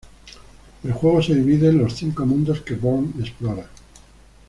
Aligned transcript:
El 0.83 0.93
juego 0.93 1.21
se 1.21 1.35
divide 1.35 1.69
en 1.69 1.77
los 1.77 1.93
cinco 1.93 2.25
mundos 2.25 2.61
que 2.61 2.73
Born 2.73 3.13
explora. 3.19 3.69